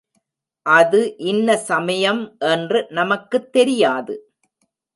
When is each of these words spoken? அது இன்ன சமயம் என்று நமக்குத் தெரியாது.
அது 0.65 1.01
இன்ன 1.17 1.57
சமயம் 1.57 2.37
என்று 2.39 2.87
நமக்குத் 2.89 3.51
தெரியாது. 3.51 4.15